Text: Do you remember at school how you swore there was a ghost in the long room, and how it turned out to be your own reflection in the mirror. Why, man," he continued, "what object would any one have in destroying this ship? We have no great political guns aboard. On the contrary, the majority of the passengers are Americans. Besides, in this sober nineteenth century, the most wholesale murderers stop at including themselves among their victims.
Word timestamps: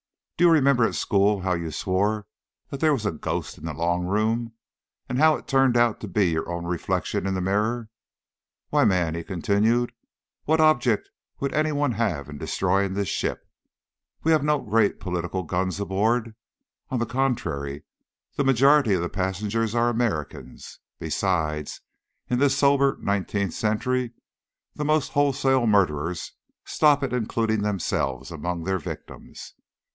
Do 0.35 0.47
you 0.47 0.51
remember 0.51 0.85
at 0.85 0.95
school 0.95 1.41
how 1.41 1.53
you 1.53 1.69
swore 1.69 2.25
there 2.71 2.91
was 2.93 3.05
a 3.05 3.11
ghost 3.11 3.59
in 3.59 3.65
the 3.65 3.75
long 3.75 4.07
room, 4.07 4.53
and 5.07 5.19
how 5.19 5.35
it 5.35 5.45
turned 5.47 5.77
out 5.77 5.99
to 5.99 6.07
be 6.07 6.31
your 6.31 6.49
own 6.51 6.65
reflection 6.65 7.27
in 7.27 7.35
the 7.35 7.41
mirror. 7.41 7.89
Why, 8.69 8.83
man," 8.83 9.13
he 9.13 9.23
continued, 9.23 9.91
"what 10.45 10.59
object 10.59 11.11
would 11.39 11.53
any 11.53 11.71
one 11.71 11.91
have 11.91 12.27
in 12.27 12.39
destroying 12.39 12.95
this 12.95 13.09
ship? 13.09 13.47
We 14.23 14.31
have 14.31 14.43
no 14.43 14.57
great 14.59 14.99
political 14.99 15.43
guns 15.43 15.79
aboard. 15.79 16.33
On 16.89 16.97
the 16.97 17.05
contrary, 17.05 17.83
the 18.37 18.43
majority 18.43 18.95
of 18.95 19.01
the 19.03 19.09
passengers 19.09 19.75
are 19.75 19.89
Americans. 19.89 20.79
Besides, 20.97 21.81
in 22.27 22.39
this 22.39 22.57
sober 22.57 22.97
nineteenth 22.99 23.53
century, 23.53 24.13
the 24.73 24.85
most 24.85 25.11
wholesale 25.11 25.67
murderers 25.67 26.31
stop 26.65 27.03
at 27.03 27.13
including 27.13 27.61
themselves 27.61 28.31
among 28.31 28.63
their 28.63 28.79
victims. 28.79 29.53